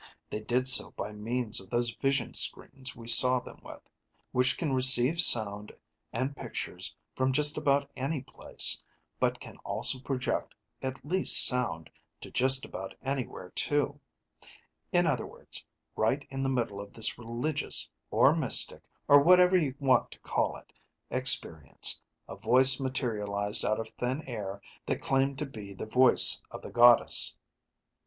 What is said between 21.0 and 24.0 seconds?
experience, a voice materialized out of